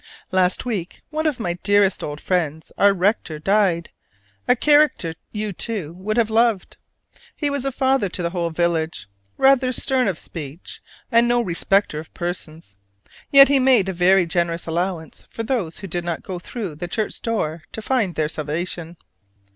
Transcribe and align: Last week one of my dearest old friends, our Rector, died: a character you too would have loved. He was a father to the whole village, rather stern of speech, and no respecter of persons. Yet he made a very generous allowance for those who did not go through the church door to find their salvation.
Last 0.31 0.65
week 0.65 1.03
one 1.11 1.27
of 1.27 1.39
my 1.39 1.59
dearest 1.61 2.03
old 2.03 2.19
friends, 2.19 2.71
our 2.75 2.91
Rector, 2.91 3.37
died: 3.37 3.91
a 4.47 4.55
character 4.55 5.13
you 5.31 5.53
too 5.53 5.93
would 5.93 6.17
have 6.17 6.31
loved. 6.31 6.77
He 7.35 7.51
was 7.51 7.65
a 7.65 7.71
father 7.71 8.09
to 8.09 8.23
the 8.23 8.31
whole 8.31 8.49
village, 8.49 9.07
rather 9.37 9.71
stern 9.71 10.07
of 10.07 10.17
speech, 10.17 10.81
and 11.11 11.27
no 11.27 11.39
respecter 11.39 11.99
of 11.99 12.11
persons. 12.15 12.77
Yet 13.29 13.47
he 13.47 13.59
made 13.59 13.89
a 13.89 13.93
very 13.93 14.25
generous 14.25 14.65
allowance 14.65 15.25
for 15.29 15.43
those 15.43 15.81
who 15.81 15.87
did 15.87 16.03
not 16.03 16.23
go 16.23 16.39
through 16.39 16.73
the 16.77 16.87
church 16.87 17.21
door 17.21 17.61
to 17.71 17.79
find 17.79 18.15
their 18.15 18.27
salvation. 18.27 18.97